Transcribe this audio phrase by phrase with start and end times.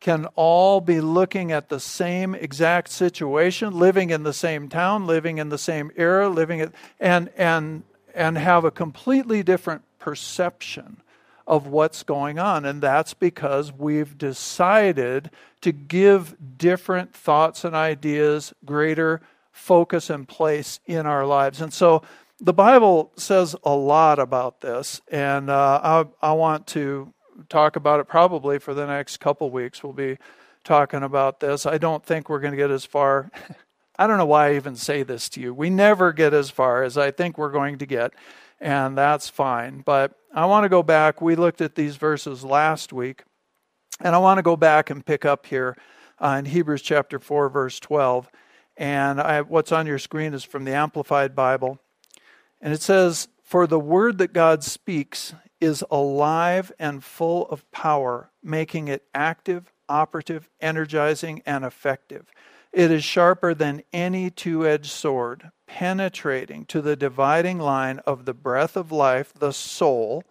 [0.00, 5.38] can all be looking at the same exact situation, living in the same town, living
[5.38, 7.82] in the same era, living at, and and
[8.14, 10.98] and have a completely different perception
[11.46, 12.64] of what's going on.
[12.64, 15.30] And that's because we've decided
[15.62, 21.60] to give different thoughts and ideas greater focus and place in our lives.
[21.60, 22.02] And so
[22.40, 25.80] the Bible says a lot about this, and uh,
[26.22, 27.12] I, I want to
[27.48, 29.82] talk about it probably for the next couple weeks.
[29.82, 30.18] We'll be
[30.64, 31.66] talking about this.
[31.66, 33.30] I don't think we're going to get as far.
[33.98, 35.52] I don't know why I even say this to you.
[35.52, 38.12] We never get as far as I think we're going to get,
[38.60, 39.82] and that's fine.
[39.84, 41.20] But I want to go back.
[41.20, 43.24] We looked at these verses last week,
[44.00, 45.76] and I want to go back and pick up here
[46.20, 48.30] uh, in Hebrews chapter 4, verse 12.
[48.76, 51.80] And I, what's on your screen is from the Amplified Bible.
[52.60, 58.30] And it says, For the word that God speaks is alive and full of power,
[58.42, 62.30] making it active, operative, energizing, and effective.
[62.72, 68.34] It is sharper than any two edged sword, penetrating to the dividing line of the
[68.34, 70.24] breath of life, the soul,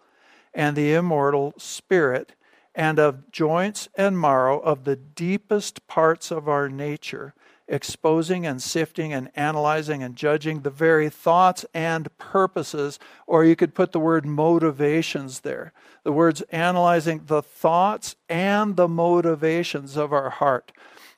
[0.54, 2.34] and the immortal spirit,
[2.74, 7.34] and of joints and marrow of the deepest parts of our nature
[7.68, 13.74] exposing and sifting and analyzing and judging the very thoughts and purposes, or you could
[13.74, 15.72] put the word motivations there.
[16.02, 20.72] The words analyzing the thoughts and the motivations of our heart.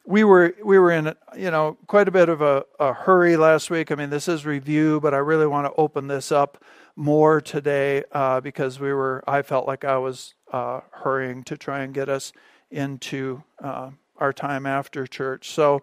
[0.04, 3.70] We were we were in you know quite a bit of a, a hurry last
[3.70, 3.92] week.
[3.92, 6.62] I mean this is review, but I really want to open this up
[6.96, 11.80] more today uh, because we were I felt like I was uh, hurrying to try
[11.80, 12.32] and get us
[12.70, 15.50] into uh, our time after church.
[15.50, 15.82] So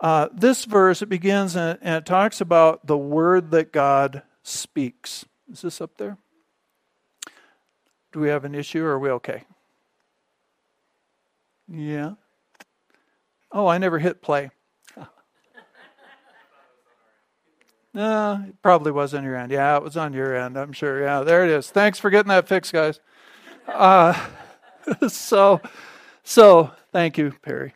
[0.00, 5.24] uh, this verse, it begins and, and it talks about the word that God speaks.
[5.50, 6.18] Is this up there?
[8.12, 9.44] Do we have an issue or are we okay?
[11.68, 12.12] Yeah.
[13.50, 14.50] Oh, I never hit play.
[17.96, 19.52] No, it probably was on your end.
[19.52, 21.00] Yeah, it was on your end, I'm sure.
[21.00, 21.70] Yeah, there it is.
[21.70, 22.98] Thanks for getting that fixed, guys.
[23.68, 24.20] Uh,
[25.08, 25.60] so,
[26.24, 27.72] so thank you, Perry.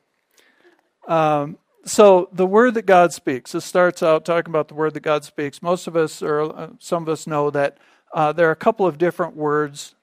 [1.06, 3.53] Um, so the word that God speaks.
[3.53, 5.62] This starts out talking about the word that God speaks.
[5.62, 7.78] Most of us, or uh, some of us, know that
[8.12, 9.94] uh, there are a couple of different words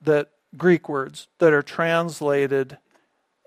[0.00, 2.78] that Greek words that are translated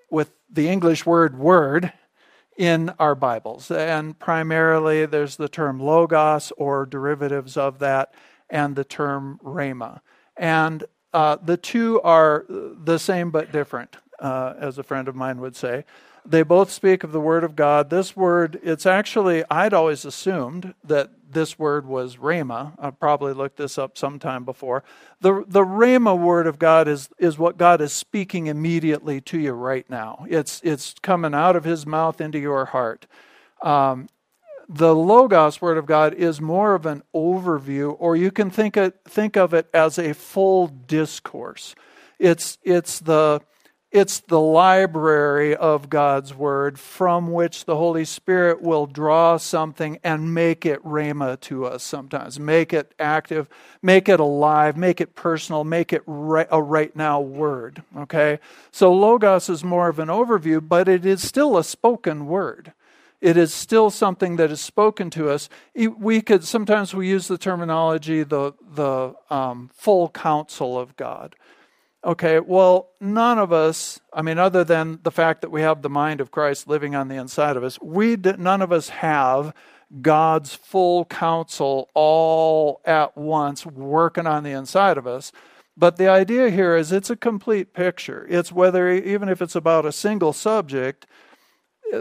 [0.09, 1.93] with the English word "word"
[2.57, 8.13] in our Bibles, and primarily there's the term logos or derivatives of that,
[8.49, 10.01] and the term rhema,
[10.37, 15.39] and uh, the two are the same but different, uh, as a friend of mine
[15.39, 15.85] would say.
[16.25, 17.89] They both speak of the Word of God.
[17.89, 22.73] This word, it's actually, I'd always assumed that this word was Rhema.
[22.77, 24.83] I probably looked this up sometime before.
[25.21, 29.53] The, the Rhema word of God is, is what God is speaking immediately to you
[29.53, 30.25] right now.
[30.29, 33.07] It's, it's coming out of His mouth into your heart.
[33.61, 34.09] Um,
[34.67, 38.99] the Logos word of God is more of an overview, or you can think, it,
[39.05, 41.75] think of it as a full discourse.
[42.19, 43.41] It's, it's the
[43.91, 50.33] it's the library of God's Word from which the Holy Spirit will draw something and
[50.33, 52.39] make it rhema to us sometimes.
[52.39, 53.49] Make it active,
[53.81, 57.83] make it alive, make it personal, make it a right now word.
[57.97, 58.39] Okay?
[58.71, 62.73] So Logos is more of an overview, but it is still a spoken word.
[63.21, 65.47] it is still something that is spoken to us.
[65.75, 71.35] We could sometimes we use the terminology the the um, full counsel of God.
[72.03, 75.89] Okay, well, none of us, I mean, other than the fact that we have the
[75.89, 79.53] mind of Christ living on the inside of us, we none of us have
[80.01, 85.31] God's full counsel all at once working on the inside of us.
[85.77, 88.25] But the idea here is it's a complete picture.
[88.29, 91.05] It's whether, even if it's about a single subject,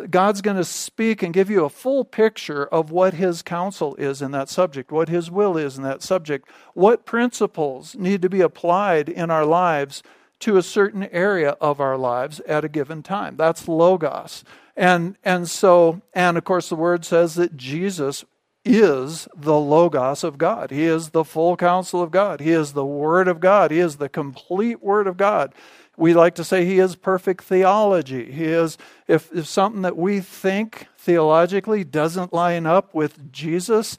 [0.09, 4.23] God's going to speak and give you a full picture of what His counsel is
[4.23, 8.41] in that subject, what His will is in that subject, what principles need to be
[8.41, 10.03] applied in our lives
[10.41, 13.37] to a certain area of our lives at a given time.
[13.37, 14.45] That's Logos.
[14.77, 18.25] And, and so, and of course, the Word says that Jesus
[18.65, 20.71] is the Logos of God.
[20.71, 22.41] He is the full counsel of God.
[22.41, 23.71] He is the Word of God.
[23.71, 25.55] He is the complete Word of God
[26.01, 28.33] we like to say he is perfect theology.
[28.33, 33.99] He is, if, if something that we think theologically doesn't line up with Jesus,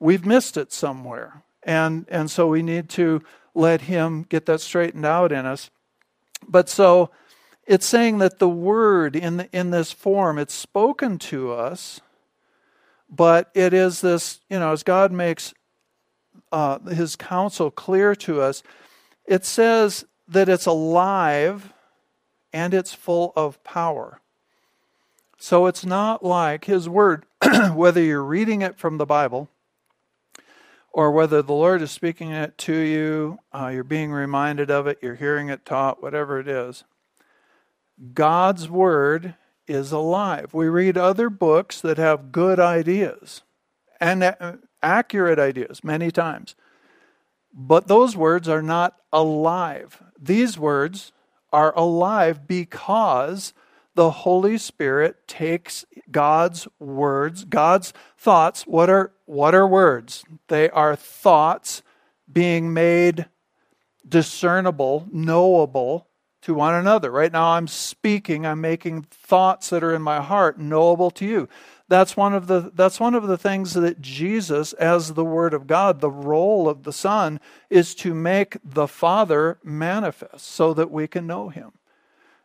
[0.00, 1.42] we've missed it somewhere.
[1.62, 3.20] And, and so we need to
[3.54, 5.68] let him get that straightened out in us.
[6.48, 7.10] But so
[7.66, 12.00] it's saying that the word in, the, in this form, it's spoken to us,
[13.08, 15.54] but it is this, you know, as God makes
[16.52, 18.62] uh, his counsel clear to us,
[19.26, 21.72] it says that it's alive
[22.52, 24.20] and it's full of power.
[25.38, 27.26] So it's not like His Word,
[27.74, 29.50] whether you're reading it from the Bible
[30.92, 34.98] or whether the Lord is speaking it to you, uh, you're being reminded of it,
[35.02, 36.84] you're hearing it taught, whatever it is.
[38.14, 39.34] God's Word
[39.66, 40.54] is alive.
[40.54, 43.42] We read other books that have good ideas
[44.00, 44.34] and
[44.82, 46.54] accurate ideas many times.
[47.52, 50.02] But those words are not alive.
[50.20, 51.12] These words
[51.52, 53.54] are alive because
[53.94, 58.66] the Holy Spirit takes God's words, God's thoughts.
[58.66, 60.24] What are, what are words?
[60.48, 61.82] They are thoughts
[62.30, 63.26] being made
[64.06, 66.08] discernible, knowable
[66.46, 67.10] to one another.
[67.10, 71.48] Right now, I'm speaking, I'm making thoughts that are in my heart knowable to you.
[71.88, 75.66] That's one of the that's one of the things that Jesus as the word of
[75.66, 81.08] God, the role of the Son is to make the Father manifest so that we
[81.08, 81.72] can know him.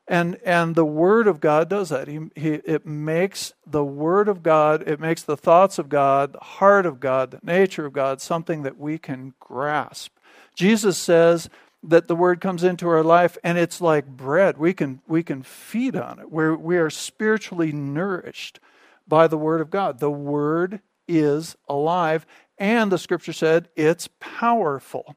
[0.07, 2.07] And and the word of God does that.
[2.07, 6.39] He, he it makes the word of God, it makes the thoughts of God, the
[6.39, 10.11] heart of God, the nature of God something that we can grasp.
[10.55, 11.51] Jesus says
[11.83, 14.57] that the word comes into our life and it's like bread.
[14.57, 16.31] We can we can feed on it.
[16.31, 18.59] We're we are spiritually nourished
[19.07, 19.99] by the Word of God.
[19.99, 22.25] The Word is alive,
[22.57, 25.15] and the Scripture said it's powerful.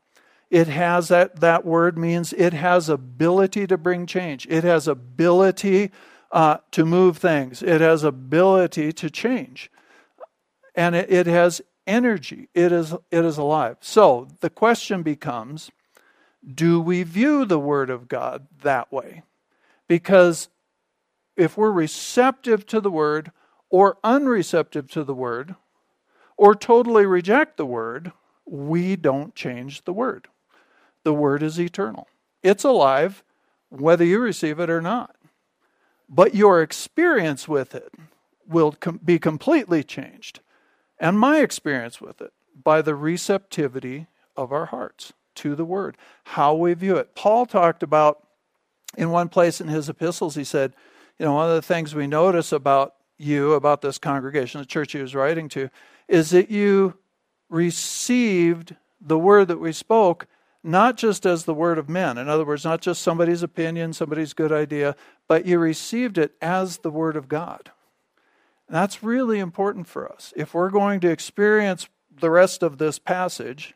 [0.50, 4.46] It has that, that word means it has ability to bring change.
[4.48, 5.90] It has ability
[6.30, 7.60] uh, to move things.
[7.60, 9.68] It has ability to change.
[10.76, 12.50] And it, it has energy.
[12.54, 13.78] It is, it is alive.
[13.80, 15.72] So the question becomes
[16.52, 19.22] do we view the Word of God that way?
[19.88, 20.48] Because
[21.36, 23.32] if we're receptive to the Word,
[23.74, 25.56] or unreceptive to the word
[26.36, 28.12] or totally reject the word,
[28.46, 30.28] we don't change the word.
[31.02, 32.06] The word is eternal,
[32.40, 33.24] it's alive
[33.70, 35.16] whether you receive it or not.
[36.08, 37.92] But your experience with it
[38.46, 40.38] will com- be completely changed,
[41.00, 46.54] and my experience with it by the receptivity of our hearts to the word, how
[46.54, 47.14] we view it.
[47.14, 48.26] Paul talked about
[48.96, 50.74] in one place in his epistles, he said,
[51.18, 54.92] you know, one of the things we notice about you about this congregation, the church
[54.92, 55.70] he was writing to,
[56.08, 56.94] is that you
[57.48, 60.26] received the word that we spoke
[60.64, 62.16] not just as the word of men.
[62.16, 64.96] In other words, not just somebody's opinion, somebody's good idea,
[65.28, 67.70] but you received it as the word of God.
[68.66, 70.32] That's really important for us.
[70.34, 71.86] If we're going to experience
[72.18, 73.74] the rest of this passage,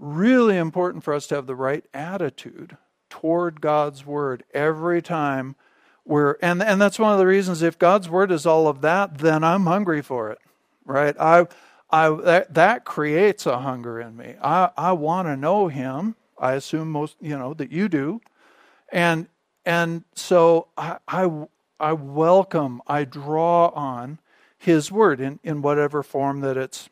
[0.00, 2.76] really important for us to have the right attitude
[3.08, 5.56] toward God's word every time
[6.04, 9.18] we're and and that's one of the reasons if God's word is all of that,
[9.18, 10.38] then I'm hungry for it.
[10.84, 11.14] Right?
[11.20, 11.46] I
[11.90, 14.34] I that, that creates a hunger in me.
[14.42, 16.16] I I want to know him.
[16.38, 18.22] I assume most, you know, that you do.
[18.90, 19.28] And
[19.66, 21.46] and so I I
[21.78, 24.18] I welcome, I draw on
[24.58, 26.90] his word in, in whatever form that it's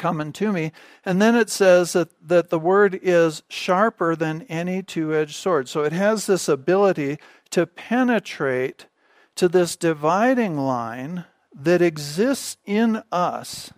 [0.00, 0.72] coming to me.
[1.04, 5.68] And then it says that, that the word is sharper than any two edged sword.
[5.68, 7.18] So it has this ability
[7.50, 8.86] to penetrate
[9.36, 13.72] to this dividing line that exists in us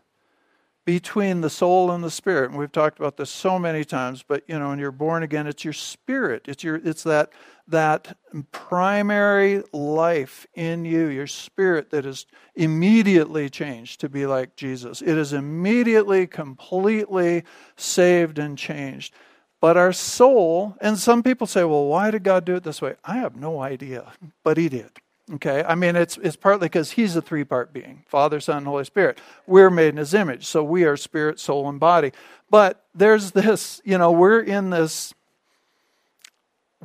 [0.85, 2.51] between the soul and the spirit.
[2.51, 5.47] And we've talked about this so many times, but you know, when you're born again,
[5.47, 6.43] it's your spirit.
[6.49, 7.33] It's your it's that
[7.69, 8.17] that
[8.51, 15.01] primary life in you, your spirit that is immediately changed to be like Jesus.
[15.01, 17.45] It is immediately completely
[17.77, 19.15] saved and changed.
[19.61, 22.97] But our soul, and some people say, well, why did God do it this way?
[23.05, 24.12] I have no idea,
[24.43, 24.91] but He did.
[25.35, 28.67] Okay, I mean, it's, it's partly because he's a three part being Father, Son, and
[28.67, 29.19] Holy Spirit.
[29.47, 32.12] We're made in his image, so we are spirit, soul, and body.
[32.51, 35.15] But there's this, you know, we're in this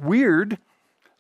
[0.01, 0.59] weird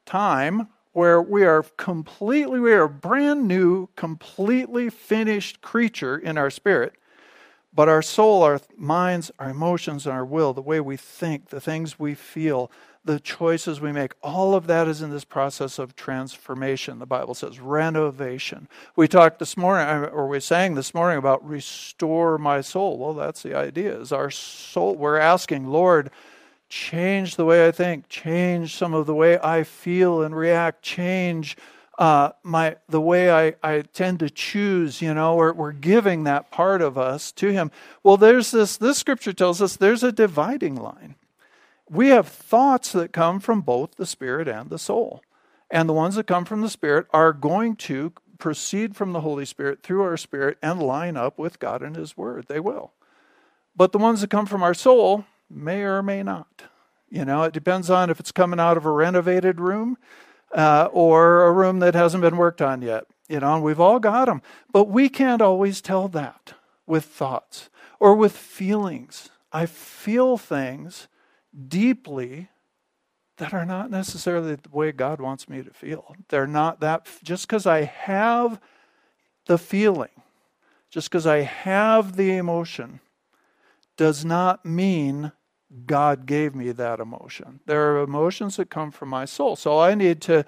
[0.05, 6.49] time where we are completely, we are a brand new, completely finished creature in our
[6.49, 6.93] spirit.
[7.77, 11.61] But our soul, our minds, our emotions, and our will, the way we think, the
[11.61, 12.71] things we feel,
[13.05, 16.97] the choices we make, all of that is in this process of transformation.
[16.97, 18.67] The Bible says renovation.
[18.95, 22.97] We talked this morning, or we sang this morning about restore my soul.
[22.97, 23.95] Well, that's the idea.
[23.99, 26.09] Is our soul, we're asking, Lord,
[26.69, 31.55] change the way I think, change some of the way I feel and react, change
[31.97, 36.51] uh, my the way I, I tend to choose, you know, we're, we're giving that
[36.51, 37.71] part of us to him.
[38.03, 41.15] Well, there's this, this scripture tells us there's a dividing line
[41.89, 45.21] we have thoughts that come from both the spirit and the soul.
[45.69, 49.45] And the ones that come from the spirit are going to proceed from the Holy
[49.45, 52.45] Spirit through our spirit and line up with God and His Word.
[52.47, 52.93] They will.
[53.75, 56.63] But the ones that come from our soul may or may not.
[57.09, 59.97] You know, it depends on if it's coming out of a renovated room
[60.53, 63.05] uh, or a room that hasn't been worked on yet.
[63.27, 64.41] You know, and we've all got them.
[64.71, 66.53] But we can't always tell that
[66.85, 69.29] with thoughts or with feelings.
[69.51, 71.07] I feel things
[71.67, 72.49] deeply
[73.37, 76.15] that are not necessarily the way God wants me to feel.
[76.29, 78.59] They're not that, just because I have
[79.45, 80.09] the feeling,
[80.89, 82.99] just because I have the emotion,
[83.95, 85.31] does not mean
[85.85, 87.59] God gave me that emotion.
[87.65, 89.55] There are emotions that come from my soul.
[89.55, 90.45] So I need to,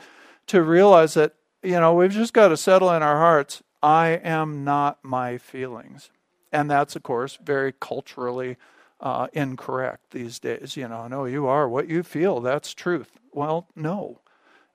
[0.48, 4.64] to realize that, you know, we've just got to settle in our hearts I am
[4.64, 6.12] not my feelings.
[6.52, 8.58] And that's, of course, very culturally
[9.00, 10.76] uh, incorrect these days.
[10.76, 12.42] You know, no, you are what you feel.
[12.42, 13.12] That's truth.
[13.32, 14.22] Well, no,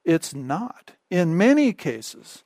[0.04, 0.92] it's not.
[1.10, 2.44] In many cases,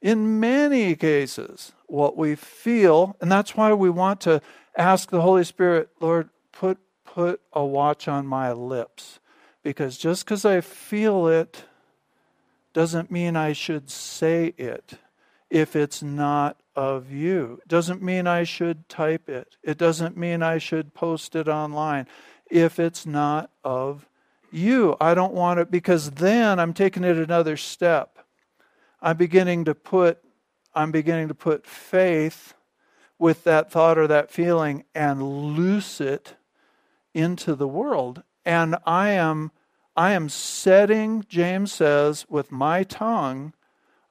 [0.00, 4.40] in many cases, what we feel, and that's why we want to
[4.76, 9.20] ask the Holy Spirit, Lord, put put a watch on my lips,
[9.62, 11.64] because just because I feel it
[12.72, 14.94] doesn't mean I should say it
[15.50, 17.60] if it's not of you.
[17.68, 19.56] Doesn't mean I should type it.
[19.62, 22.06] It doesn't mean I should post it online
[22.50, 24.08] if it's not of
[24.50, 24.96] you.
[25.00, 28.18] I don't want it because then I'm taking it another step.
[29.00, 30.18] I'm beginning to put
[30.74, 32.54] I'm beginning to put faith
[33.18, 36.36] with that thought or that feeling and loose it
[37.14, 38.22] into the world.
[38.44, 39.52] And I am
[39.94, 43.52] I am setting, James says, with my tongue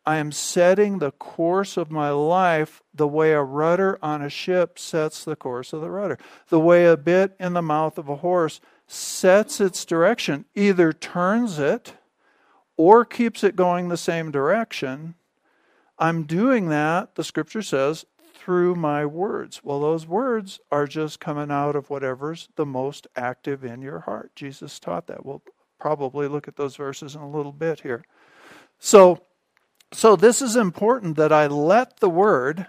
[0.06, 4.80] I am setting the course of my life the way a rudder on a ship
[4.80, 6.18] sets the course of the rudder,
[6.50, 11.60] the way a bit in the mouth of a horse sets its direction, either turns
[11.60, 11.94] it
[12.78, 15.14] or keeps it going the same direction.
[16.00, 18.06] I'm doing that, the scripture says,
[18.44, 19.62] through my words.
[19.64, 24.32] Well, those words are just coming out of whatever's the most active in your heart.
[24.36, 25.24] Jesus taught that.
[25.24, 25.44] We'll
[25.80, 28.04] probably look at those verses in a little bit here.
[28.80, 29.22] So,
[29.92, 32.66] so this is important that I let the word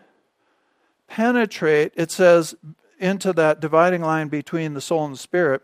[1.09, 2.55] penetrate, it says,
[2.99, 5.63] into that dividing line between the soul and the spirit.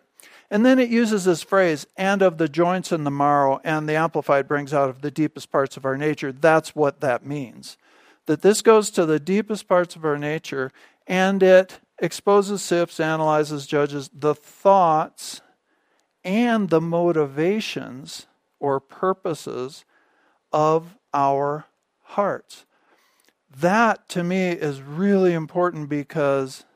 [0.50, 3.96] And then it uses this phrase, and of the joints and the marrow, and the
[3.96, 6.32] Amplified brings out of the deepest parts of our nature.
[6.32, 7.76] That's what that means.
[8.28, 10.70] That this goes to the deepest parts of our nature,
[11.06, 15.40] and it exposes, sifts, analyzes, judges the thoughts
[16.22, 18.26] and the motivations
[18.60, 19.86] or purposes
[20.52, 21.64] of our
[22.02, 22.66] hearts.
[23.50, 26.66] That to me is really important because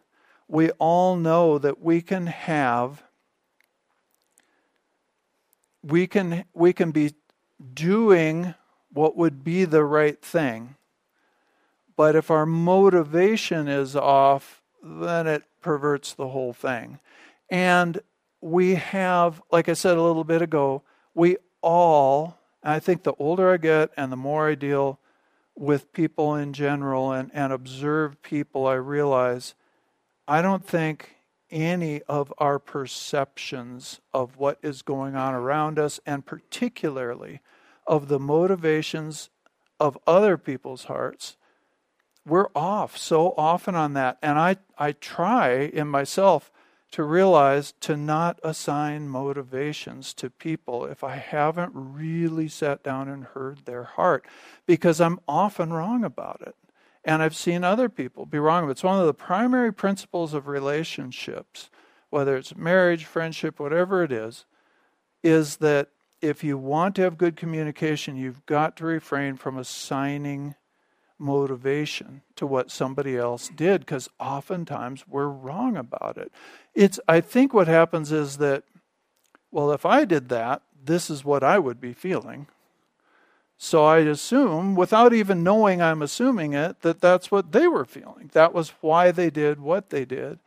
[0.49, 3.02] we all know that we can have
[5.82, 7.12] we can we can be
[7.75, 8.54] doing
[8.90, 10.76] what would be the right thing
[11.96, 16.99] but if our motivation is off then it perverts the whole thing.
[17.49, 18.00] And
[18.40, 20.82] we have like i said a little bit ago
[21.14, 25.00] we all I think the older I get and the more I deal
[25.54, 29.54] with people in general and, and observe people, I realize
[30.28, 31.16] I don't think
[31.50, 37.40] any of our perceptions of what is going on around us, and particularly
[37.87, 39.28] of the motivations
[39.78, 41.37] of other people's hearts,
[42.26, 44.19] we're off so often on that.
[44.23, 46.50] And I, I try in myself
[46.93, 53.25] to realize to not assign motivations to people if I haven't really sat down and
[53.25, 54.26] heard their heart,
[54.67, 56.55] because I'm often wrong about it.
[57.05, 58.71] And I've seen other people be wrong.
[58.71, 61.71] It's one of the primary principles of relationships,
[62.11, 64.45] whether it's marriage, friendship, whatever it is,
[65.23, 65.88] is that
[66.21, 70.55] if you want to have good communication, you've got to refrain from assigning
[71.23, 76.33] motivation to what somebody else did because oftentimes we're wrong about it.
[76.75, 78.64] It's I think what happens is that
[79.50, 82.49] well if I did that, this is what I would be feeling.
[83.57, 88.31] So I assume without even knowing I'm assuming it that that's what they were feeling.
[88.33, 90.41] That was why they did what they did.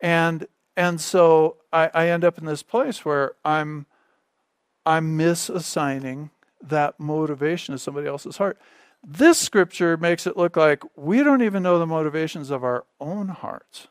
[0.00, 3.86] And and so I, I end up in this place where I'm
[4.86, 6.30] I'm misassigning
[6.62, 8.58] that motivation to somebody else's heart.
[9.06, 13.28] This scripture makes it look like we don't even know the motivations of our own
[13.28, 13.86] hearts,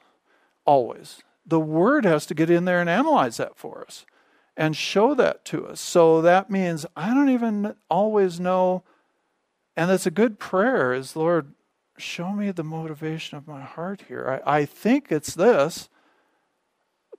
[0.65, 1.21] always.
[1.45, 4.05] The Word has to get in there and analyze that for us
[4.57, 5.79] and show that to us.
[5.79, 8.83] So that means I don't even always know,
[9.75, 11.53] and that's a good prayer is, Lord,
[11.97, 14.41] show me the motivation of my heart here.
[14.45, 15.89] I, I think it's this,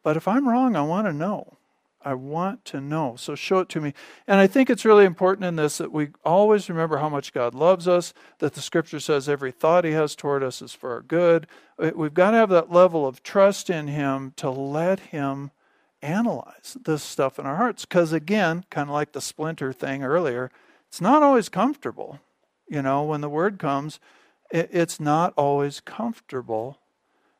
[0.03, 1.59] but if I'm wrong, I want to know.
[2.05, 3.17] I want to know.
[3.17, 3.95] So show it to me.
[4.27, 7.55] And I think it's really important in this that we always remember how much God
[7.55, 11.03] loves us, that the scripture says every thought he has toward us is for our
[11.03, 11.47] good.
[11.79, 15.51] Uh, we've got to have that level of trust in him to let him
[16.03, 17.85] analyze this stuff in our hearts.
[17.85, 20.51] Because again, kind of like the splinter thing earlier,
[20.89, 22.21] it's not always comfortable.
[22.69, 23.99] You know, when the word comes,
[24.51, 26.79] it's not always comfortable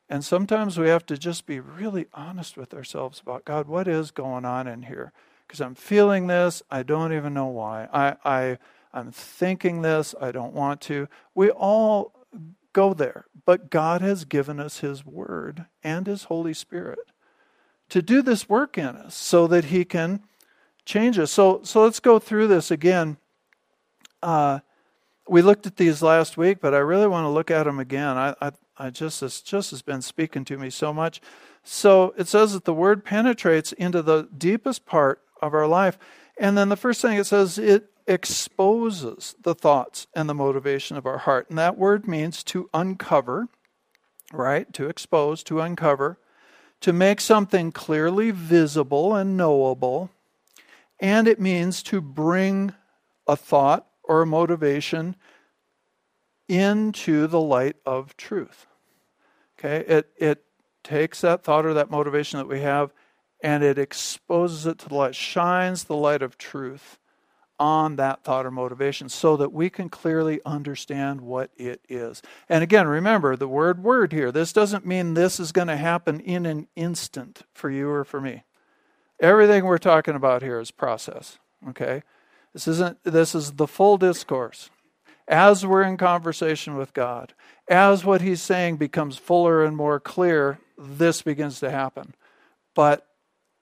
[0.09, 4.11] and sometimes we have to just be really honest with ourselves about God, what is
[4.11, 5.11] going on in here?
[5.47, 7.87] Because I'm feeling this, I don't even know why.
[7.91, 8.57] I, I,
[8.93, 11.07] I'm thinking this, I don't want to.
[11.33, 12.13] We all
[12.73, 16.99] go there, but God has given us His Word and His Holy Spirit
[17.89, 20.21] to do this work in us so that He can
[20.85, 21.31] change us.
[21.31, 23.17] So, so let's go through this again.
[24.21, 24.59] Uh,
[25.27, 28.17] we looked at these last week, but I really want to look at them again.
[28.17, 31.21] I, I, I just this just has been speaking to me so much.
[31.63, 35.97] So it says that the word penetrates into the deepest part of our life.
[36.37, 41.05] And then the first thing it says it exposes the thoughts and the motivation of
[41.07, 41.49] our heart.
[41.49, 43.47] And that word means to uncover,
[44.31, 44.71] right?
[44.73, 46.19] To expose, to uncover,
[46.81, 50.11] to make something clearly visible and knowable.
[50.99, 52.73] And it means to bring
[53.27, 55.15] a thought or a motivation
[56.47, 58.67] into the light of truth.
[59.57, 60.43] Okay, it, it
[60.83, 62.91] takes that thought or that motivation that we have
[63.41, 66.99] and it exposes it to the light, shines the light of truth
[67.57, 72.21] on that thought or motivation so that we can clearly understand what it is.
[72.49, 74.31] And again, remember the word word here.
[74.31, 78.19] This doesn't mean this is going to happen in an instant for you or for
[78.19, 78.43] me.
[79.19, 81.37] Everything we're talking about here is process,
[81.69, 82.03] okay?
[82.55, 84.69] This isn't this is the full discourse.
[85.27, 87.33] As we're in conversation with God,
[87.67, 92.15] as what He's saying becomes fuller and more clear, this begins to happen.
[92.73, 93.05] But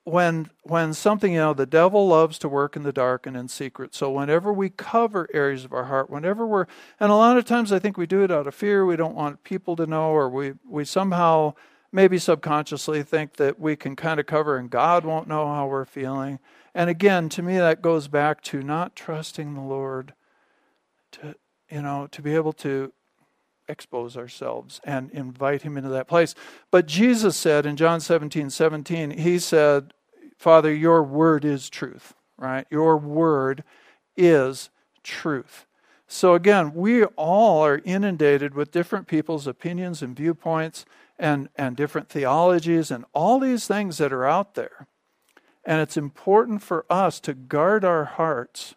[0.03, 3.47] when when something you know the devil loves to work in the dark and in
[3.47, 3.95] secret.
[3.95, 6.67] So whenever we cover areas of our heart whenever we're
[6.99, 8.86] and a lot of times i think we do it out of fear.
[8.86, 11.56] We don't want people to know or we we somehow
[11.93, 15.86] maybe subconsciously think that we can kind of cover and god won't know how we're
[15.86, 16.39] feeling
[16.73, 20.13] and again to me that goes back to not trusting the lord
[21.12, 21.36] to
[21.73, 22.93] you know, to be able to
[23.67, 26.36] expose ourselves and invite him into that place.
[26.69, 29.93] But Jesus said in John 17, 17, he said,
[30.38, 32.67] Father, your word is truth, right?
[32.69, 33.63] Your word
[34.15, 34.69] is
[35.01, 35.65] truth.
[36.08, 40.86] So again, we all are inundated with different people's opinions and viewpoints
[41.19, 44.88] and, and different theologies and all these things that are out there.
[45.63, 48.76] And it's important for us to guard our hearts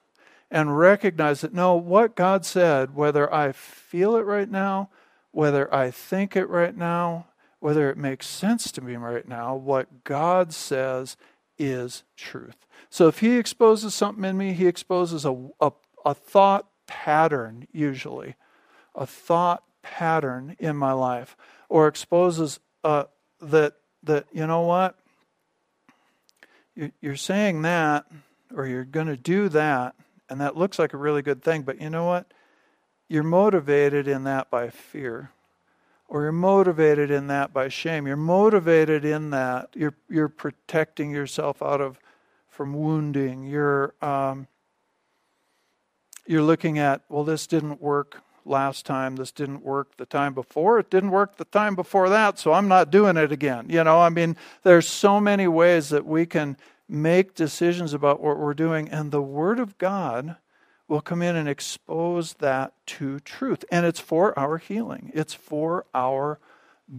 [0.50, 4.90] and recognize that no, what God said, whether I feel it right now,
[5.32, 7.26] whether I think it right now,
[7.58, 11.16] whether it makes sense to me right now, what God says
[11.58, 12.66] is truth.
[12.90, 15.72] So if He exposes something in me, He exposes a, a,
[16.04, 18.36] a thought pattern, usually,
[18.94, 21.36] a thought pattern in my life,
[21.68, 23.04] or exposes uh,
[23.40, 24.98] that, that, you know what?
[27.00, 28.04] You're saying that,
[28.54, 29.94] or you're going to do that,
[30.28, 32.26] and that looks like a really good thing, but you know what?
[33.08, 35.30] You're motivated in that by fear.
[36.08, 38.06] Or you're motivated in that by shame.
[38.06, 39.70] You're motivated in that.
[39.74, 41.98] You're you're protecting yourself out of
[42.48, 43.44] from wounding.
[43.44, 44.46] You're um,
[46.26, 49.16] you're looking at, well, this didn't work last time.
[49.16, 50.78] This didn't work the time before.
[50.78, 53.66] It didn't work the time before that, so I'm not doing it again.
[53.68, 56.56] You know, I mean, there's so many ways that we can
[56.88, 60.36] make decisions about what we're doing, and the Word of God
[60.88, 63.64] will come in and expose that to truth.
[63.70, 66.38] And it's for our healing, it's for our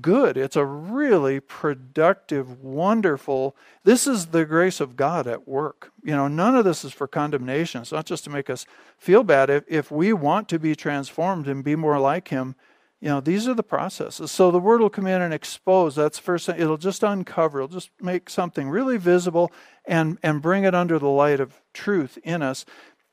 [0.01, 0.37] good.
[0.37, 3.55] It's a really productive, wonderful.
[3.83, 5.91] This is the grace of God at work.
[6.03, 7.81] You know, none of this is for condemnation.
[7.81, 8.65] It's not just to make us
[8.97, 9.49] feel bad.
[9.49, 12.55] If, if we want to be transformed and be more like Him,
[12.99, 14.31] you know, these are the processes.
[14.31, 15.95] So the word will come in and expose.
[15.95, 16.59] That's first thing.
[16.59, 17.59] It'll just uncover.
[17.59, 19.51] It'll just make something really visible
[19.85, 22.65] and, and bring it under the light of truth in us.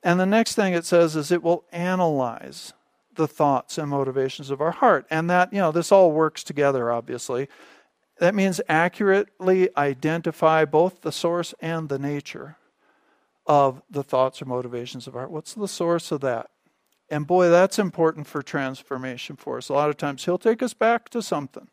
[0.02, 2.72] And the next thing it says is it will analyze
[3.14, 5.06] the thoughts and motivations of our heart.
[5.10, 7.48] And that, you know, this all works together, obviously.
[8.18, 12.56] That means accurately identify both the source and the nature
[13.46, 15.30] of the thoughts or motivations of our heart.
[15.30, 16.50] What's the source of that?
[17.10, 19.68] And boy, that's important for transformation for us.
[19.68, 21.68] A lot of times he'll take us back to something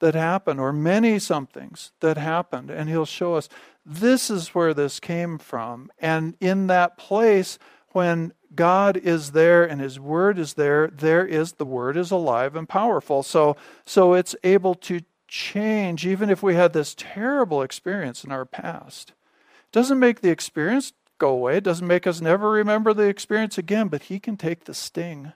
[0.00, 3.48] that happened or many somethings that happened and he'll show us
[3.84, 5.90] this is where this came from.
[5.98, 7.58] And in that place,
[7.92, 12.56] when God is there and his word is there, there is the word is alive
[12.56, 13.22] and powerful.
[13.22, 18.44] So so it's able to change even if we had this terrible experience in our
[18.44, 19.10] past.
[19.10, 21.58] It doesn't make the experience go away.
[21.58, 25.32] It doesn't make us never remember the experience again, but he can take the sting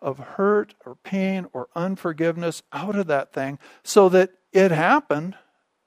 [0.00, 5.36] of hurt or pain or unforgiveness out of that thing so that it happened,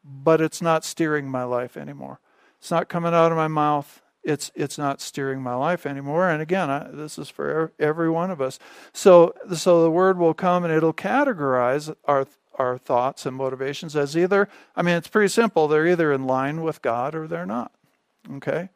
[0.04, 2.20] but it's not steering my life anymore.
[2.60, 6.30] It's not coming out of my mouth it's it's not steering my life anymore.
[6.30, 8.60] And again I, this is for every one of us.
[8.94, 14.16] So so the word will come and it'll categorize our our thoughts and motivations as
[14.18, 15.68] either i mean it's pretty simple.
[15.68, 17.72] They're either in line with god or they're not.
[18.36, 18.70] Okay?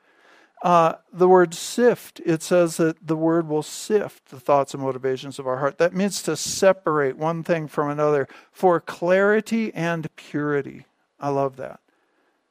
[0.64, 5.38] Uh, the word sift it says that the word will sift the thoughts and motivations
[5.38, 5.78] of our heart.
[5.78, 10.86] That means to separate one thing from another for clarity and purity.
[11.20, 11.80] I love that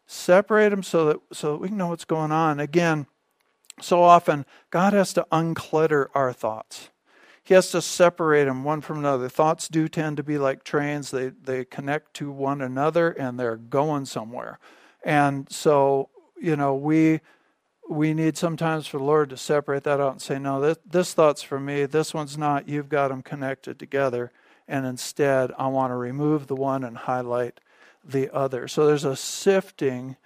[0.07, 2.61] Separate them so that so that we can know what's going on.
[2.61, 3.07] Again,
[3.81, 6.91] so often God has to unclutter our thoughts.
[7.43, 9.29] He has to separate them one from another.
[9.29, 11.11] Thoughts do tend to be like trains.
[11.11, 14.59] They they connect to one another and they're going somewhere.
[15.05, 16.09] And so,
[16.41, 17.21] you know, we
[17.89, 21.13] we need sometimes for the Lord to separate that out and say, no, this, this
[21.13, 21.85] thought's for me.
[21.85, 22.69] This one's not.
[22.69, 24.33] You've got them connected together.
[24.67, 27.61] And instead, I want to remove the one and highlight
[28.05, 28.69] the other.
[28.69, 30.17] So there's a sifting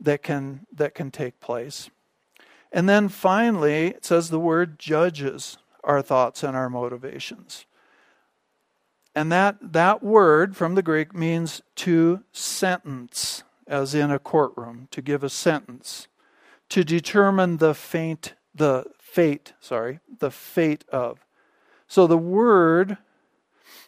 [0.00, 1.90] that can that can take place.
[2.72, 7.66] And then finally, it says the word judges our thoughts and our motivations.
[9.14, 15.02] And that, that word from the Greek means to sentence, as in a courtroom, to
[15.02, 16.08] give a sentence,
[16.70, 21.26] to determine the faint, the fate, sorry, the fate of.
[21.86, 22.96] So the word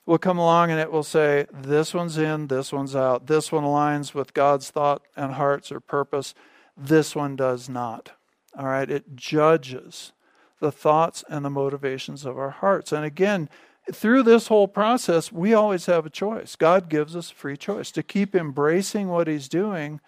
[0.07, 3.27] will come along and it will say, this one's in, this one's out.
[3.27, 6.35] This one aligns with God's thought and hearts or purpose.
[6.77, 8.13] This one does not.
[8.57, 10.13] All right, it judges
[10.61, 12.93] the thoughts and the motivations of our hearts.
[12.93, 13.49] And again,
[13.93, 16.57] through this whole process, we always have a choice.
[16.57, 20.01] God gives us free choice to keep embracing what He's doing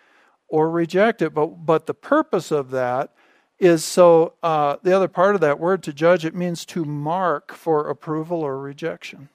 [0.48, 1.34] or reject it.
[1.34, 3.12] But, but the purpose of that
[3.58, 7.52] is so uh, the other part of that word to judge, it means to mark
[7.52, 9.28] for approval or rejection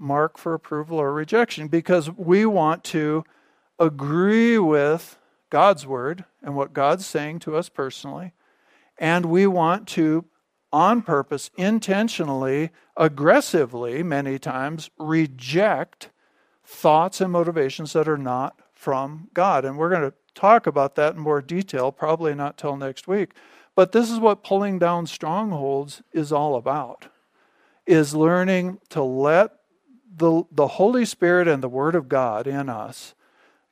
[0.00, 3.24] mark for approval or rejection because we want to
[3.78, 5.18] agree with
[5.50, 8.32] God's word and what God's saying to us personally.
[8.98, 10.26] And we want to,
[10.72, 16.10] on purpose, intentionally, aggressively, many times, reject
[16.64, 19.64] thoughts and motivations that are not from God.
[19.64, 23.32] And we're going to talk about that in more detail, probably not till next week.
[23.74, 27.08] But this is what pulling down strongholds is all about.
[27.86, 29.52] Is learning to let
[30.14, 33.14] the, the Holy Spirit and the Word of God in us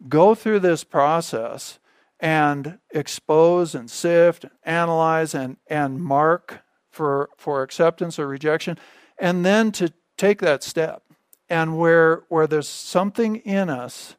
[0.09, 1.79] go through this process
[2.21, 8.79] and expose and sift, and analyze and, and mark for, for acceptance or rejection,
[9.19, 11.03] and then to take that step.
[11.49, 14.17] And where, where there's something in us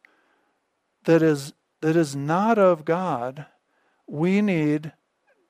[1.03, 3.45] that is, that is not of God,
[4.07, 4.93] we need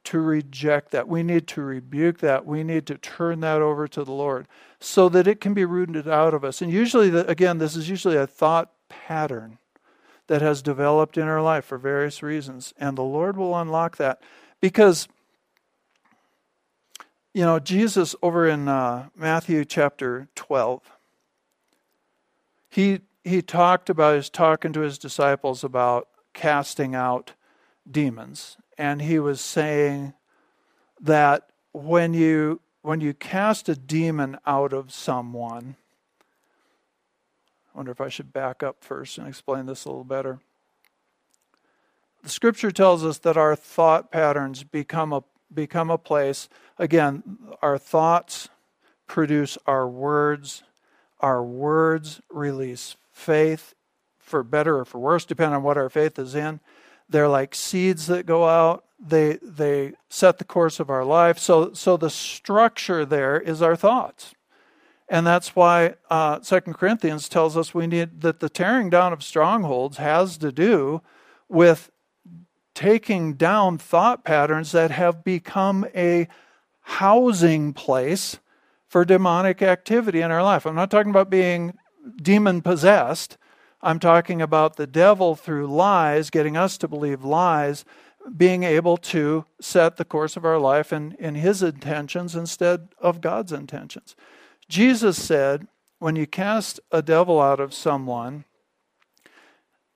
[0.10, 1.08] to reject that.
[1.08, 2.44] We need to rebuke that.
[2.44, 4.48] We need to turn that over to the Lord
[4.80, 6.64] so that it can be rooted out of us.
[6.64, 9.60] And usually, again, this is usually a thought pattern
[10.26, 12.74] that has developed in our life for various reasons.
[12.80, 14.20] And the Lord will unlock that
[14.60, 15.08] because,
[17.36, 20.82] you know, Jesus over in uh, Matthew chapter 12,
[22.68, 27.34] he, he talked about, he's talking to his disciples about casting out
[27.92, 28.58] demons.
[28.78, 30.14] And he was saying
[31.00, 35.76] that when you when you cast a demon out of someone,
[37.74, 40.40] I wonder if I should back up first and explain this a little better.
[42.24, 45.24] The scripture tells us that our thought patterns become a
[45.54, 46.48] become a place.
[46.78, 48.50] Again our thoughts
[49.08, 50.64] produce our words.
[51.20, 53.74] Our words release faith
[54.20, 56.62] for better or for worse depending on what our faith is in
[57.10, 61.74] they're like seeds that go out they they set the course of our life so
[61.74, 64.34] so the structure there is our thoughts
[65.10, 69.24] and that's why uh, Second Corinthians tells us we need that the tearing down of
[69.24, 71.02] strongholds has to do
[71.48, 71.90] with
[72.76, 76.28] taking down thought patterns that have become a
[76.82, 78.40] housing place
[78.88, 80.66] for demonic activity in our life.
[80.66, 81.74] I'm not talking about being
[82.22, 83.38] demon possessed.
[83.82, 87.86] I'm talking about the devil through lies, getting us to believe lies,
[88.36, 93.22] being able to set the course of our life in, in his intentions instead of
[93.22, 94.16] God's intentions.
[94.68, 95.68] Jesus said,
[96.00, 98.46] when you cast a devil out of someone,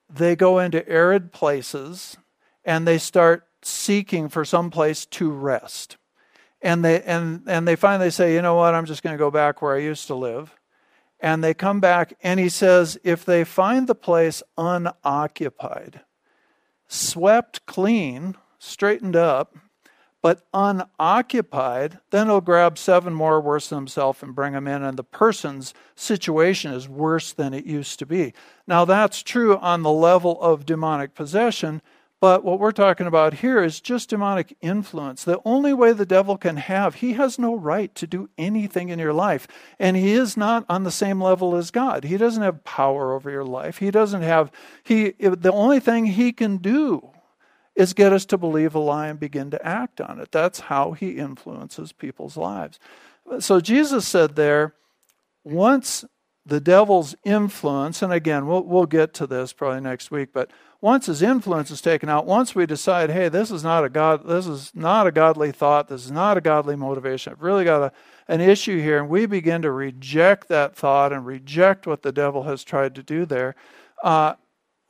[0.08, 2.16] they go into arid places
[2.64, 5.96] and they start seeking for some place to rest.
[6.62, 9.30] And they and and they finally say, you know what, I'm just going to go
[9.30, 10.54] back where I used to live.
[11.24, 16.02] And they come back and he says, if they find the place unoccupied,
[16.86, 19.56] swept clean, straightened up,
[20.20, 24.98] but unoccupied, then he'll grab seven more worse than himself and bring them in, and
[24.98, 28.34] the person's situation is worse than it used to be.
[28.66, 31.80] Now, that's true on the level of demonic possession,
[32.24, 35.24] but what we're talking about here is just demonic influence.
[35.24, 38.98] The only way the devil can have, he has no right to do anything in
[38.98, 39.46] your life.
[39.78, 42.04] And he is not on the same level as God.
[42.04, 43.76] He doesn't have power over your life.
[43.76, 44.50] He doesn't have,
[44.82, 47.10] he, the only thing he can do
[47.74, 50.32] is get us to believe a lie and begin to act on it.
[50.32, 52.78] That's how he influences people's lives.
[53.40, 54.72] So Jesus said there,
[55.44, 56.06] once
[56.46, 61.06] the devil's influence, and again, we'll, we'll get to this probably next week, but once
[61.06, 64.46] his influence is taken out, once we decide, hey, this is not a god, this
[64.46, 67.32] is not a godly thought, this is not a godly motivation.
[67.32, 67.92] I've really got a,
[68.28, 72.42] an issue here, and we begin to reject that thought and reject what the devil
[72.42, 73.54] has tried to do there.
[74.02, 74.34] Uh,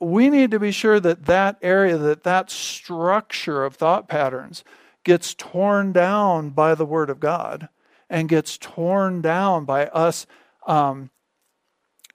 [0.01, 4.65] we need to be sure that that area, that that structure of thought patterns,
[5.05, 7.69] gets torn down by the Word of God
[8.09, 10.27] and gets torn down by us
[10.67, 11.09] um,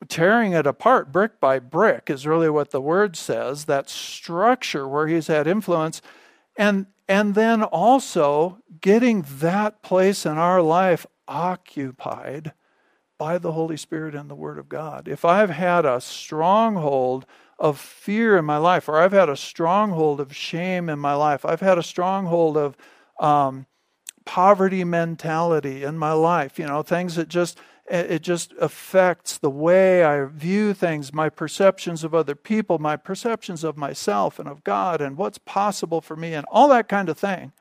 [0.08, 5.06] tearing it apart brick by brick is really what the word says that structure where
[5.06, 6.00] he's had influence.
[6.56, 12.52] And and then also getting that place in our life occupied
[13.18, 15.06] by the holy spirit and the word of god.
[15.08, 17.26] If i've had a stronghold
[17.58, 21.44] of fear in my life or i've had a stronghold of shame in my life
[21.44, 22.74] i've had a stronghold of
[23.20, 23.66] um,
[24.24, 27.58] poverty mentality in my life you know things that just
[27.90, 33.64] it just affects the way I view things, my perceptions of other people, my perceptions
[33.64, 37.18] of myself and of God, and what's possible for me, and all that kind of
[37.18, 37.52] thing.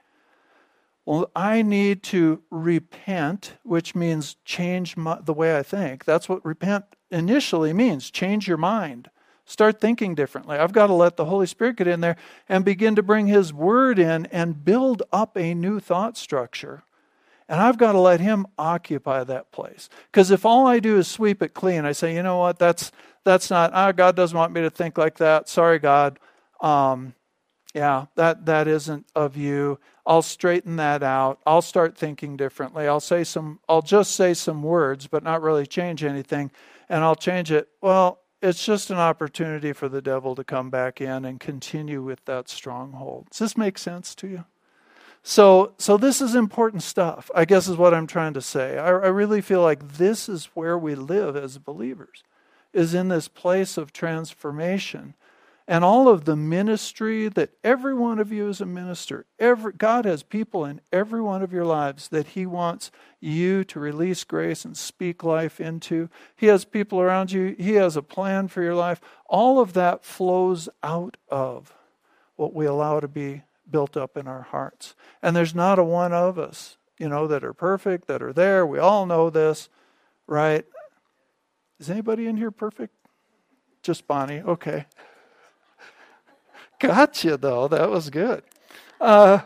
[1.06, 6.06] Well, I need to repent, which means change my, the way I think.
[6.06, 9.10] That's what repent initially means change your mind.
[9.46, 10.60] Start thinking differently.
[10.60, 13.52] I've got to let the Holy Spirit get in there and begin to bring His
[13.52, 16.84] Word in and build up a new thought structure.
[17.49, 19.89] And I've got to let him occupy that place.
[20.12, 22.91] Because if all I do is sweep it clean, I say, you know what, that's
[23.25, 25.49] that's not ah, God doesn't want me to think like that.
[25.49, 26.19] Sorry, God.
[26.62, 27.15] Um,
[27.73, 29.79] yeah, that that isn't of you.
[30.05, 31.39] I'll straighten that out.
[31.45, 32.88] I'll start thinking differently.
[32.88, 36.51] I'll say some I'll just say some words, but not really change anything.
[36.88, 37.67] And I'll change it.
[37.81, 42.23] Well, it's just an opportunity for the devil to come back in and continue with
[42.25, 43.27] that stronghold.
[43.31, 44.45] Does this make sense to you?
[45.23, 48.77] So, so this is important stuff, I guess is what I'm trying to say.
[48.77, 52.23] I, I really feel like this is where we live as believers,
[52.73, 55.15] is in this place of transformation.
[55.67, 59.27] And all of the ministry that every one of you is a minister.
[59.38, 63.79] Every, God has people in every one of your lives that He wants you to
[63.79, 66.10] release grace and speak life into.
[66.36, 68.99] He has people around you, He has a plan for your life.
[69.27, 71.71] All of that flows out of
[72.36, 74.95] what we allow to be built up in our hearts.
[75.21, 78.65] And there's not a one of us, you know, that are perfect, that are there.
[78.65, 79.69] We all know this,
[80.27, 80.65] right?
[81.79, 82.93] Is anybody in here perfect?
[83.84, 84.41] Just Bonnie.
[84.41, 84.86] Okay.
[86.79, 87.67] Gotcha, though.
[87.67, 88.43] That was good.
[88.99, 89.39] Uh,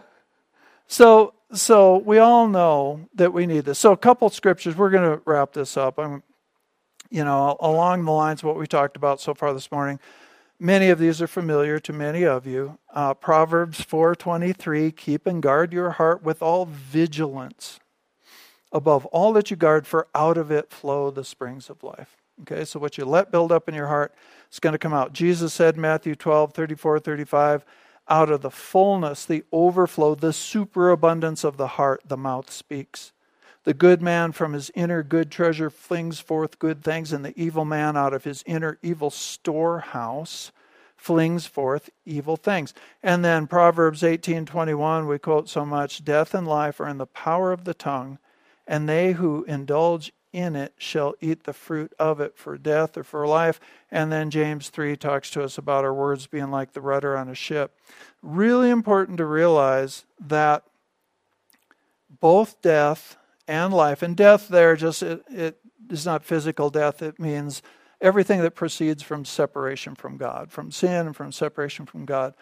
[0.87, 3.79] so, so we all know that we need this.
[3.79, 4.75] So, a couple scriptures.
[4.75, 5.99] We're going to wrap this up.
[5.99, 6.23] I'm,
[7.09, 9.99] you know, along the lines of what we talked about so far this morning.
[10.59, 12.79] Many of these are familiar to many of you.
[12.93, 17.79] Uh, Proverbs 4:23, keep and guard your heart with all vigilance.
[18.71, 22.17] above all that you guard, for out of it flow the springs of life.
[22.41, 24.13] Okay, so what you let build up in your heart
[24.51, 25.13] is going to come out.
[25.13, 27.65] Jesus said, Matthew 12, 34, 35,
[28.09, 33.13] out of the fullness, the overflow, the superabundance of the heart, the mouth speaks.
[33.63, 37.65] The good man from his inner good treasure flings forth good things, and the evil
[37.65, 40.51] man out of his inner evil storehouse
[40.97, 42.73] flings forth evil things.
[43.01, 47.51] And then Proverbs 18:21 we quote so much, death and life are in the power
[47.51, 48.19] of the tongue,
[48.67, 53.03] and they who indulge in it shall eat the fruit of it for death or
[53.03, 53.59] for life.
[53.91, 57.29] And then James 3 talks to us about our words being like the rudder on
[57.29, 57.77] a ship.
[58.21, 60.63] Really important to realize that
[62.19, 63.15] both death
[63.47, 67.61] and life, and death there just it, it is not physical death, it means
[68.01, 72.33] everything that proceeds from separation from God, from sin from separation from God.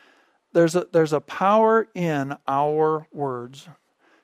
[0.53, 3.69] There's a, there's a power in our words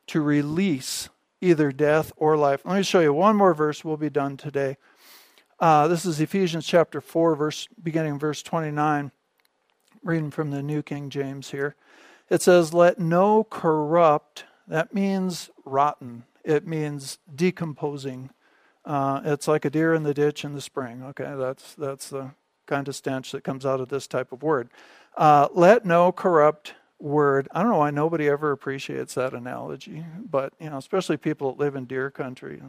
[0.07, 1.09] to release
[1.41, 2.61] either death or life.
[2.65, 3.85] Let me show you one more verse.
[3.85, 4.77] We'll be done today.
[5.59, 9.11] Uh, this is Ephesians chapter 4, verse beginning verse 29.
[10.03, 11.75] Reading from the New King James here.
[12.29, 18.29] It says, Let no corrupt, that means rotten, it means decomposing.
[18.85, 21.03] Uh, it's like a deer in the ditch in the spring.
[21.03, 22.31] Okay, that's, that's the
[22.65, 24.69] kind of stench that comes out of this type of word.
[25.17, 27.49] Uh, let no corrupt word.
[27.51, 31.59] I don't know why nobody ever appreciates that analogy, but you know, especially people that
[31.59, 32.61] live in deer country.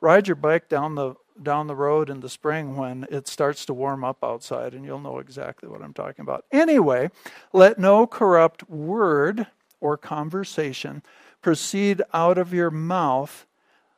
[0.00, 3.74] Ride your bike down the down the road in the spring when it starts to
[3.74, 6.44] warm up outside, and you'll know exactly what I'm talking about.
[6.52, 7.10] Anyway,
[7.52, 9.46] let no corrupt word
[9.80, 11.02] or conversation
[11.42, 13.46] proceed out of your mouth,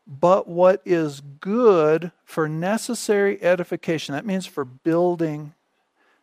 [0.07, 4.15] but what is good for necessary edification.
[4.15, 5.55] That means for building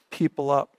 [0.09, 0.75] people up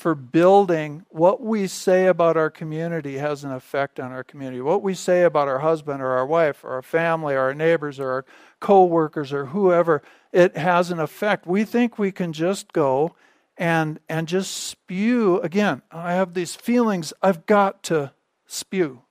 [0.00, 4.62] for building what we say about our community has an effect on our community.
[4.62, 8.00] What we say about our husband or our wife or our family or our neighbors
[8.00, 8.24] or our
[8.60, 10.00] co-workers or whoever,
[10.32, 11.46] it has an effect.
[11.46, 13.14] We think we can just go
[13.58, 15.82] and and just spew again.
[15.90, 18.12] I have these feelings I've got to
[18.46, 19.02] spew.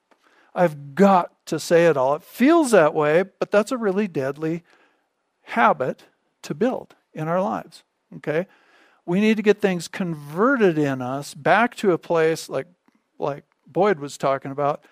[0.54, 2.16] I've got to say it all.
[2.16, 4.64] It feels that way, but that's a really deadly
[5.44, 6.06] habit
[6.44, 7.84] to build in our lives.
[8.18, 8.48] Okay?
[9.10, 12.68] we need to get things converted in us back to a place like
[13.18, 14.84] like Boyd was talking about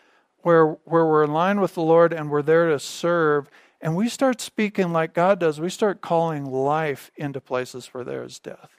[0.42, 3.48] where where we're in line with the Lord and we're there to serve
[3.80, 5.62] and we start speaking like God does.
[5.62, 8.72] We start calling life into places where there is death.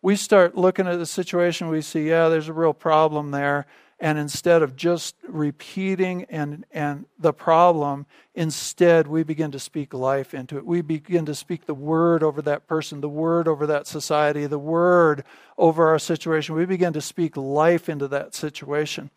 [0.00, 3.66] We start looking at the situation we see, yeah, there's a real problem there
[4.00, 10.34] and instead of just repeating and, and the problem, instead we begin to speak life
[10.34, 10.64] into it.
[10.64, 14.58] We begin to speak the word over that person, the word over that society, the
[14.58, 15.24] word
[15.56, 16.54] over our situation.
[16.54, 19.10] We begin to speak life into that situation.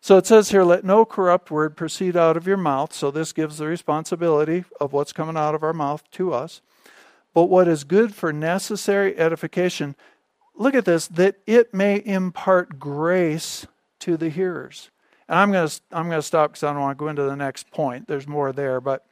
[0.00, 2.92] So it says here, let no corrupt word proceed out of your mouth.
[2.92, 6.62] So this gives the responsibility of what's coming out of our mouth to us.
[7.34, 9.94] But what is good for necessary edification,
[10.54, 13.66] look at this, that it may impart grace
[14.02, 14.90] to the hearers.
[15.28, 17.22] And I'm going to I'm going to stop because I don't want to go into
[17.22, 18.08] the next point.
[18.08, 19.06] There's more there, but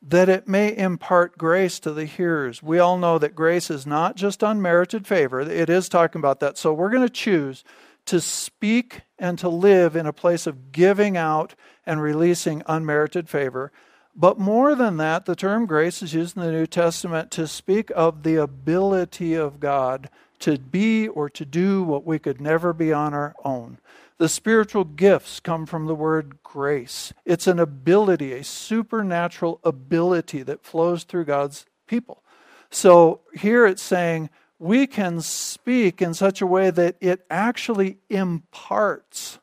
[0.00, 2.62] that it may impart grace to the hearers.
[2.62, 5.40] We all know that grace is not just unmerited favor.
[5.40, 6.58] It is talking about that.
[6.58, 7.62] So we're going to choose
[8.06, 11.54] to speak and to live in a place of giving out
[11.86, 13.70] and releasing unmerited favor.
[14.14, 17.90] But more than that, the term grace is used in the New Testament to speak
[17.94, 20.10] of the ability of God
[20.42, 23.78] to be or to do what we could never be on our own.
[24.18, 27.12] The spiritual gifts come from the word grace.
[27.24, 32.22] It's an ability, a supernatural ability that flows through God's people.
[32.70, 39.38] So here it's saying we can speak in such a way that it actually imparts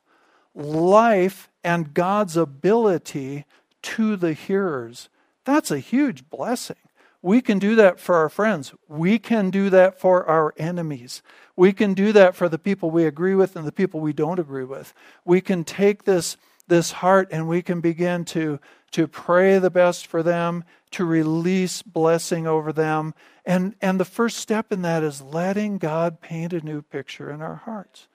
[0.54, 3.46] life and God's ability
[3.82, 5.10] to the hearers.
[5.46, 6.76] That's a huge blessing.
[7.22, 8.74] We can do that for our friends.
[8.88, 11.22] We can do that for our enemies.
[11.56, 14.40] We can do that for the people we agree with and the people we don't
[14.40, 14.94] agree with.
[15.26, 18.60] We can take this, this heart and we can begin to,
[18.92, 23.14] to pray the best for them, to release blessing over them.
[23.46, 27.42] And, and the first step in that is letting God paint a new picture in
[27.42, 28.08] our hearts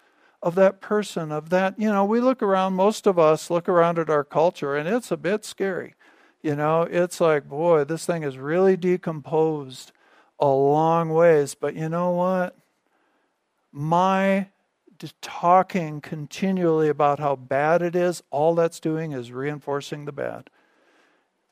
[0.44, 3.98] of that person, of that, you know, we look around, most of us look around
[3.98, 5.94] at our culture, and it's a bit scary.
[6.44, 9.92] You know, it's like, boy, this thing is really decomposed
[10.38, 11.54] a long ways.
[11.54, 12.54] But you know what?
[13.72, 14.48] My
[15.22, 20.50] talking continually about how bad it is, all that's doing is reinforcing the bad.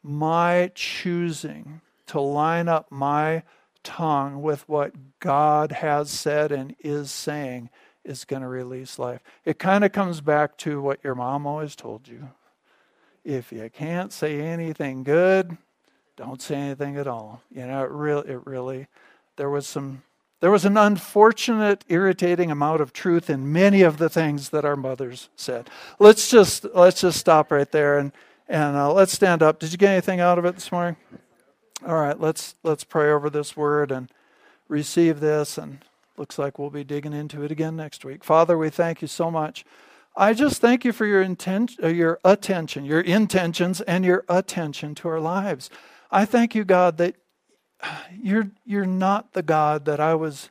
[0.03, 3.45] My choosing to line up my
[3.83, 7.71] tongue with what God has said and is saying
[8.05, 9.23] is going to release life.
[9.47, 12.29] It kind of comes back to what your mom always told you
[13.25, 15.57] if you can't say anything good,
[16.17, 17.43] don't say anything at all.
[17.51, 18.87] You know, it really, it really,
[19.37, 20.03] there was some,
[20.41, 24.77] there was an unfortunate, irritating amount of truth in many of the things that our
[24.77, 25.71] mothers said.
[25.99, 28.13] Let's just, let's just stop right there and
[28.49, 29.59] and uh, let's stand up.
[29.59, 30.97] Did you get anything out of it this morning?
[31.87, 34.11] All right, let's let's pray over this word and
[34.69, 35.57] receive this.
[35.57, 35.79] And
[36.17, 38.23] looks like we'll be digging into it again next week.
[38.23, 39.65] Father, we thank you so much.
[40.15, 44.95] I just thank you for your intent, uh, your attention, your intentions, and your attention
[44.97, 45.71] to our lives.
[46.11, 47.17] I thank you, God, that
[48.23, 50.51] you're you're not the God that I was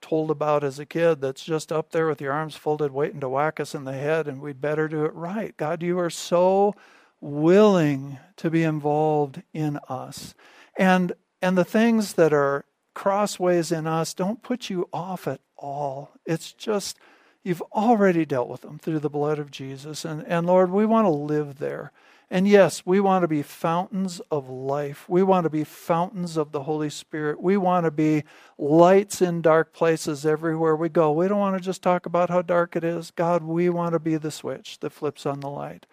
[0.00, 3.28] told about as a kid that's just up there with your arms folded waiting to
[3.28, 5.56] whack us in the head and we'd better do it right.
[5.56, 6.74] God, you are so
[7.20, 10.34] willing to be involved in us.
[10.76, 16.12] And and the things that are crossways in us don't put you off at all.
[16.26, 16.98] It's just
[17.42, 20.04] you've already dealt with them through the blood of Jesus.
[20.04, 21.92] And and Lord, we want to live there.
[22.32, 25.06] And yes, we want to be fountains of life.
[25.06, 27.42] We want to be fountains of the Holy Spirit.
[27.42, 28.24] We want to be
[28.56, 31.12] lights in dark places everywhere we go.
[31.12, 33.10] We don't want to just talk about how dark it is.
[33.10, 35.84] God, we want to be the switch that flips on the light.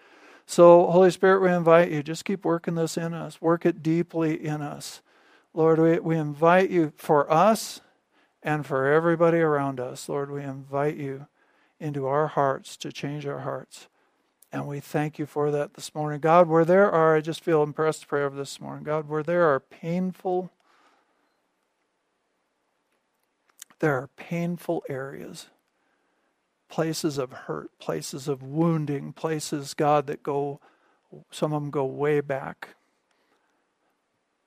[0.45, 4.41] So, Holy Spirit, we invite you, just keep working this in us, work it deeply
[4.43, 5.02] in us.
[5.54, 7.82] Lord, we, we invite you for us
[8.41, 10.08] and for everybody around us.
[10.08, 11.28] Lord, we invite you
[11.80, 13.88] into our hearts to change our hearts.
[14.51, 16.19] And we thank you for that this morning.
[16.19, 18.84] God, where there are, I just feel impressed to pray over this morning.
[18.84, 20.51] God, where there are painful,
[23.80, 25.47] there are painful areas
[26.69, 30.61] places of hurt, places of wounding, places, God, that go,
[31.32, 32.75] some of them go way back.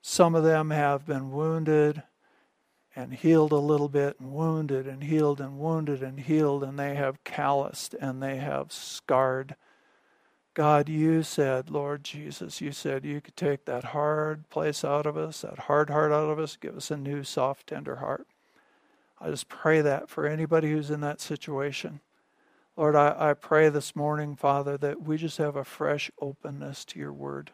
[0.01, 2.01] Some of them have been wounded
[2.95, 6.95] and healed a little bit, and wounded and healed and wounded and healed, and they
[6.95, 9.55] have calloused and they have scarred.
[10.53, 15.17] God, you said, Lord Jesus, you said you could take that hard place out of
[15.17, 18.27] us, that hard heart out of us, give us a new, soft, tender heart.
[19.19, 22.01] I just pray that for anybody who's in that situation.
[22.77, 26.99] Lord, I, I pray this morning, Father, that we just have a fresh openness to
[26.99, 27.51] your word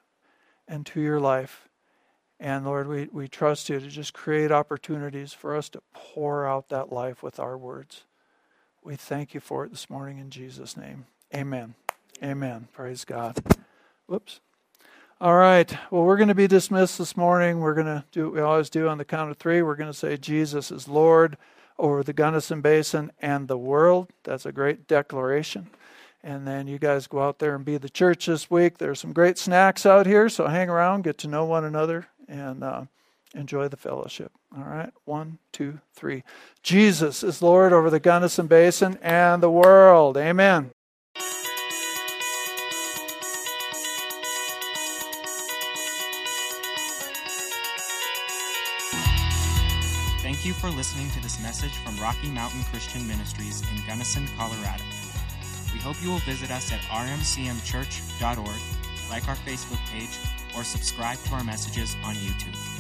[0.68, 1.69] and to your life.
[2.40, 6.70] And Lord, we, we trust you to just create opportunities for us to pour out
[6.70, 8.04] that life with our words.
[8.84, 11.06] We thank you for it this morning in Jesus' name.
[11.36, 11.76] Amen.
[12.24, 12.70] Amen.
[12.74, 13.38] Praise God.
[14.08, 14.40] Whoops.
[15.22, 15.70] All right.
[15.92, 17.60] Well, we're going to be dismissed this morning.
[17.60, 19.62] We're going to do what we always do on the count of three.
[19.62, 21.38] We're going to say, Jesus is Lord
[21.78, 24.10] over the Gunnison Basin and the world.
[24.24, 25.70] That's a great declaration.
[26.24, 28.78] And then you guys go out there and be the church this week.
[28.78, 32.64] There's some great snacks out here, so hang around, get to know one another, and
[32.64, 32.84] uh,
[33.36, 34.32] enjoy the fellowship.
[34.56, 36.24] All right, one, two, three.
[36.64, 40.18] Jesus is Lord over the Gunnison Basin and the world.
[40.18, 40.72] Amen.
[50.22, 54.84] Thank you for listening to this message from Rocky Mountain Christian Ministries in Gunnison, Colorado.
[55.74, 58.62] We hope you will visit us at rmcmchurch.org,
[59.10, 60.18] like our Facebook page,
[60.60, 62.80] or subscribe to our messages on YouTube.